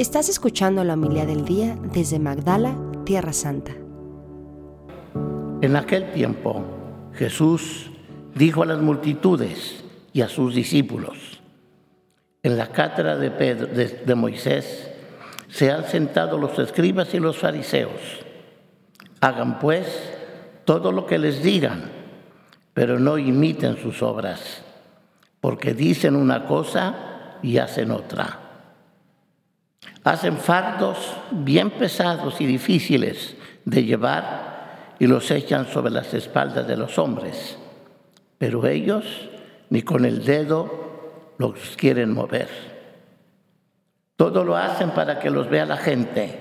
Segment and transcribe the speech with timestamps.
[0.00, 3.72] Estás escuchando la humildad del día desde Magdala, Tierra Santa.
[5.60, 6.64] En aquel tiempo
[7.12, 7.90] Jesús
[8.34, 9.84] dijo a las multitudes
[10.14, 11.42] y a sus discípulos,
[12.42, 14.90] en la cátedra de, de Moisés
[15.48, 18.00] se han sentado los escribas y los fariseos.
[19.20, 20.14] Hagan pues
[20.64, 21.90] todo lo que les digan,
[22.72, 24.62] pero no imiten sus obras,
[25.42, 28.49] porque dicen una cosa y hacen otra.
[30.04, 36.76] Hacen fardos bien pesados y difíciles de llevar y los echan sobre las espaldas de
[36.76, 37.58] los hombres,
[38.38, 39.04] pero ellos
[39.68, 42.48] ni con el dedo los quieren mover.
[44.16, 46.38] Todo lo hacen para que los vea la gente.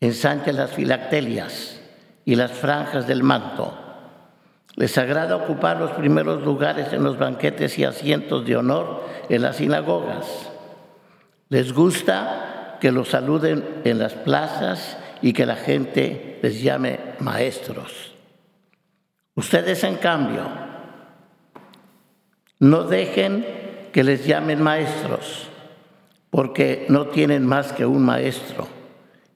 [0.00, 1.80] Ensanchen las filactelias
[2.24, 3.76] y las franjas del manto.
[4.76, 9.56] Les agrada ocupar los primeros lugares en los banquetes y asientos de honor en las
[9.56, 10.53] sinagogas.
[11.54, 18.12] Les gusta que los saluden en las plazas y que la gente les llame maestros.
[19.36, 20.48] Ustedes, en cambio,
[22.58, 23.46] no dejen
[23.92, 25.48] que les llamen maestros,
[26.28, 28.66] porque no tienen más que un maestro,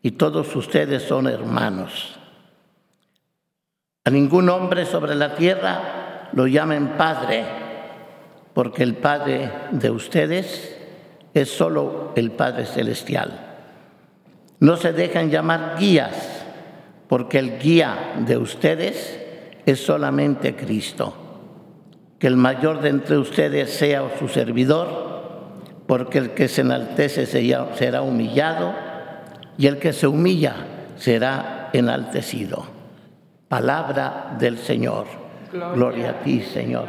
[0.00, 2.16] y todos ustedes son hermanos.
[4.04, 7.44] A ningún hombre sobre la tierra lo llamen Padre,
[8.52, 10.73] porque el Padre de ustedes
[11.34, 13.40] es solo el Padre Celestial.
[14.60, 16.44] No se dejan llamar guías,
[17.08, 19.20] porque el guía de ustedes
[19.66, 21.14] es solamente Cristo.
[22.18, 25.12] Que el mayor de entre ustedes sea su servidor,
[25.86, 28.72] porque el que se enaltece será humillado
[29.58, 30.54] y el que se humilla
[30.96, 32.64] será enaltecido.
[33.48, 35.06] Palabra del Señor.
[35.52, 36.88] Gloria, a ti, Señor.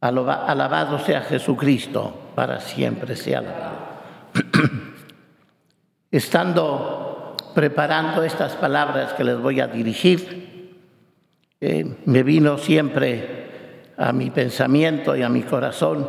[0.00, 3.78] alabado sea Jesucristo, para siempre sea alabado.
[6.10, 10.76] Estando preparando estas palabras que les voy a dirigir,
[11.60, 16.08] eh, me vino siempre a mi pensamiento y a mi corazón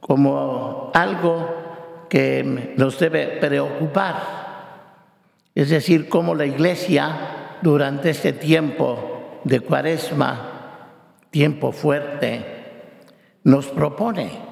[0.00, 4.38] como algo que nos debe preocupar.
[5.54, 10.86] Es decir, cómo la iglesia durante este tiempo de cuaresma,
[11.30, 12.58] tiempo fuerte,
[13.44, 14.47] nos propone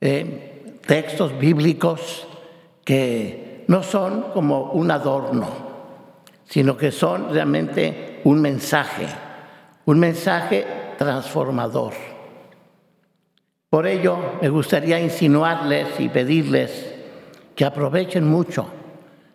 [0.00, 2.26] eh, textos bíblicos
[2.84, 5.48] que no son como un adorno,
[6.44, 9.06] sino que son realmente un mensaje,
[9.84, 10.66] un mensaje
[10.98, 11.92] transformador.
[13.68, 16.94] Por ello, me gustaría insinuarles y pedirles
[17.54, 18.66] que aprovechen mucho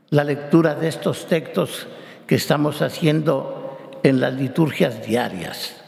[0.09, 1.87] la lectura de estos textos
[2.27, 5.81] que estamos haciendo en las liturgias diarias.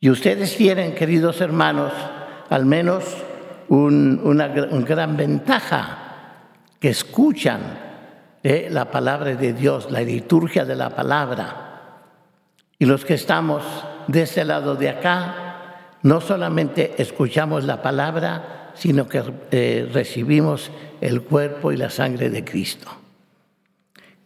[0.00, 1.92] Y ustedes tienen, queridos hermanos,
[2.50, 3.04] al menos
[3.68, 5.98] una, gran ventaja,
[6.78, 7.60] que escuchan
[8.42, 11.68] la palabra de Dios, la liturgia de la palabra.
[12.78, 13.62] Y los que estamos
[14.08, 21.22] de ese lado de acá, no solamente escuchamos la palabra, sino que eh, recibimos el
[21.22, 22.88] cuerpo y la sangre de Cristo.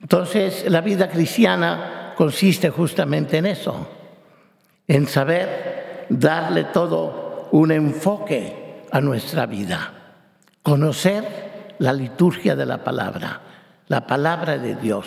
[0.01, 3.87] Entonces, la vida cristiana consiste justamente en eso,
[4.89, 9.93] en saber darle todo un enfoque a nuestra vida,
[10.63, 13.41] conocer la liturgia de la palabra,
[13.89, 15.07] la palabra de Dios,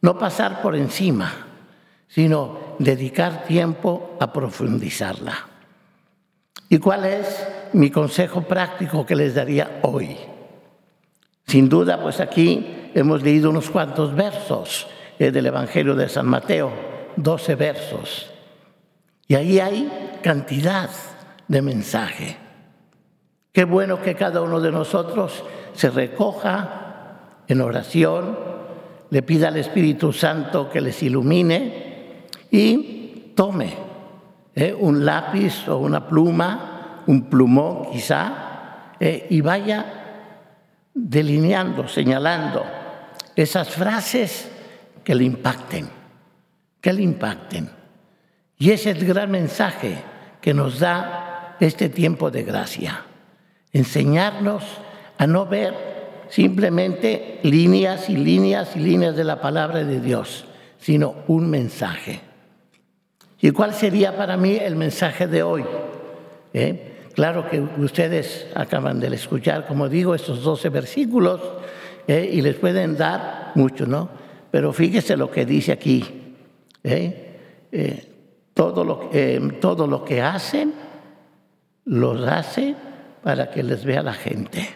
[0.00, 1.32] no pasar por encima,
[2.08, 5.48] sino dedicar tiempo a profundizarla.
[6.68, 10.16] ¿Y cuál es mi consejo práctico que les daría hoy?
[11.46, 14.86] Sin duda, pues aquí hemos leído unos cuantos versos
[15.18, 16.72] del Evangelio de San Mateo,
[17.16, 18.30] 12 versos.
[19.28, 20.90] Y ahí hay cantidad
[21.48, 22.43] de mensaje.
[23.54, 25.44] Qué bueno que cada uno de nosotros
[25.74, 28.36] se recoja en oración,
[29.10, 33.72] le pida al Espíritu Santo que les ilumine y tome
[34.56, 42.64] eh, un lápiz o una pluma, un plumón quizá, eh, y vaya delineando, señalando
[43.36, 44.50] esas frases
[45.04, 45.88] que le impacten,
[46.80, 47.70] que le impacten.
[48.58, 49.96] Y ese es el gran mensaje
[50.40, 53.04] que nos da este tiempo de gracia.
[53.74, 54.64] Enseñarnos
[55.18, 55.74] a no ver
[56.28, 60.46] simplemente líneas y líneas y líneas de la palabra de Dios,
[60.78, 62.20] sino un mensaje.
[63.40, 65.64] ¿Y cuál sería para mí el mensaje de hoy?
[66.52, 66.92] ¿Eh?
[67.14, 71.40] Claro que ustedes acaban de escuchar, como digo, estos 12 versículos
[72.06, 72.30] ¿eh?
[72.32, 74.08] y les pueden dar mucho, ¿no?
[74.50, 76.04] Pero fíjese lo que dice aquí.
[76.82, 77.20] ¿eh?
[78.54, 79.10] Todo, lo,
[79.60, 80.72] todo lo que hacen,
[81.84, 82.76] los hace
[83.24, 84.68] para que les vea la gente.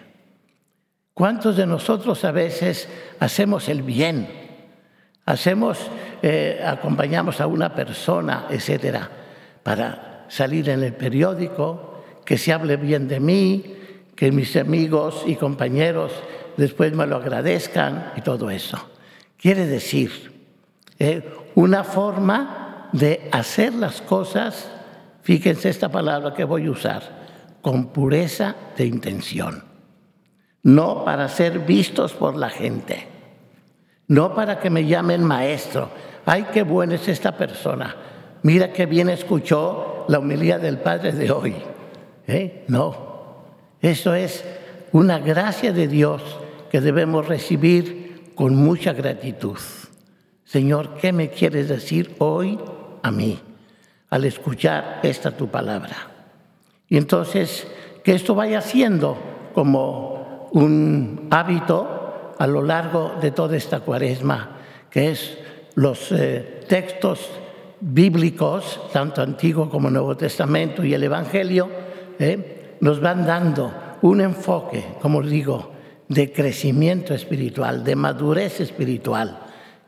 [1.13, 2.89] ¿Cuántos de nosotros a veces
[3.21, 4.27] hacemos el bien?
[5.27, 5.79] Hacemos,
[6.23, 9.11] eh, acompañamos a una persona, etcétera,
[9.63, 13.77] para salir en el periódico, que se hable bien de mí,
[14.17, 16.13] que mis amigos y compañeros
[16.57, 18.79] después me lo agradezcan y todo eso.
[19.37, 20.33] Quiere decir,
[20.99, 21.23] eh,
[21.55, 24.71] una forma de hacer las cosas,
[25.21, 27.28] fíjense esta palabra que voy a usar,
[27.63, 29.65] con pureza de intención,
[30.63, 33.07] no para ser vistos por la gente,
[34.07, 35.91] no para que me llamen maestro,
[36.25, 37.97] ay, qué buena es esta persona,
[38.43, 41.55] mira qué bien escuchó la humildad del Padre de hoy.
[42.27, 42.65] ¿Eh?
[42.69, 43.45] No,
[43.81, 44.45] eso es
[44.93, 46.23] una gracia de Dios
[46.71, 49.59] que debemos recibir con mucha gratitud.
[50.45, 52.59] Señor, ¿qué me quieres decir hoy
[53.03, 53.39] a mí
[54.11, 56.18] al escuchar esta tu palabra?
[56.89, 57.67] Y entonces,
[58.03, 59.17] que esto vaya siendo
[59.53, 64.57] como un hábito a lo largo de toda esta cuaresma,
[64.91, 65.39] que es
[65.75, 67.31] los eh, textos
[67.81, 71.69] bíblicos, tanto Antiguo como Nuevo Testamento y el Evangelio,
[72.19, 75.73] eh, nos van dando un enfoque, como digo,
[76.09, 79.41] de crecimiento espiritual, de madurez espiritual.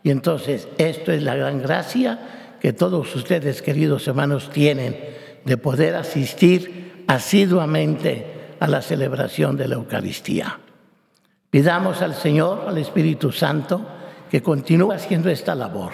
[0.02, 4.96] Y entonces esto es la gran gracia que todos ustedes, queridos hermanos, tienen
[5.44, 6.79] de poder asistir
[7.10, 10.60] asiduamente a la celebración de la Eucaristía.
[11.50, 13.84] Pidamos al Señor, al Espíritu Santo,
[14.30, 15.90] que continúe haciendo esta labor,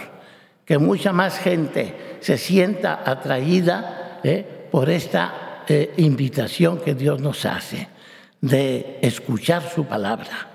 [0.66, 7.46] que mucha más gente se sienta atraída eh, por esta eh, invitación que Dios nos
[7.46, 7.88] hace
[8.42, 10.50] de escuchar su palabra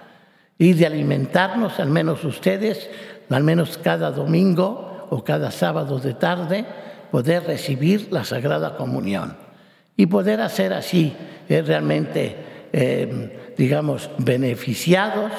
[0.60, 2.88] y de alimentarnos, al menos ustedes,
[3.32, 6.66] al menos cada domingo o cada sábado de tarde,
[7.10, 9.51] poder recibir la Sagrada Comunión
[9.96, 11.14] y poder hacer así
[11.50, 12.36] eh, realmente,
[12.74, 15.32] eh, digamos, beneficiados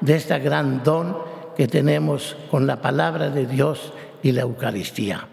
[0.00, 1.16] de este gran don
[1.56, 5.28] que tenemos con la palabra de Dios y la Eucaristía.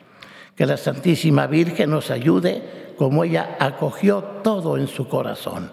[0.56, 5.72] Que la Santísima Virgen nos ayude como ella acogió todo en su corazón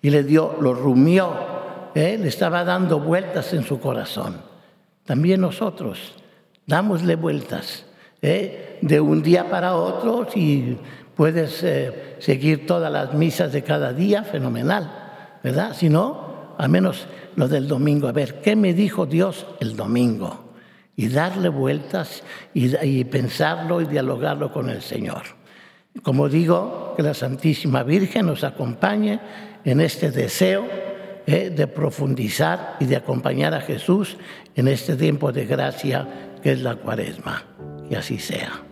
[0.00, 1.32] y le dio, lo rumió,
[1.94, 2.18] ¿eh?
[2.20, 4.42] le estaba dando vueltas en su corazón.
[5.04, 6.14] También nosotros,
[6.66, 7.86] dámosle vueltas
[8.20, 8.78] ¿eh?
[8.82, 10.76] de un día para otro, si
[11.22, 15.72] puedes eh, seguir todas las misas de cada día, fenomenal, ¿verdad?
[15.72, 20.52] Si no, al menos lo del domingo, a ver, ¿qué me dijo Dios el domingo?
[20.96, 25.22] Y darle vueltas y, pensarlo y dialogarlo con el Señor.
[26.02, 29.20] Como digo, que la Santísima Virgen nos acompañe
[29.64, 30.66] en este deseo
[31.24, 34.16] eh, de profundizar y de acompañar a Jesús
[34.56, 37.44] en este tiempo de gracia que es la cuaresma.
[37.88, 38.71] Que así sea.